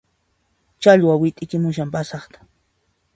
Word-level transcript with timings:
Challwa 0.85 1.13
wit'itimushan 1.23 1.89
pasaqta 1.97 2.39